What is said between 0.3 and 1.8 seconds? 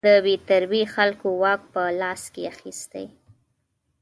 تربیې خلکو واک